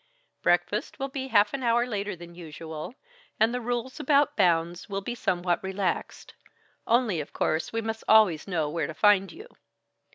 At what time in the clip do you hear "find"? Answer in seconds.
8.95-9.31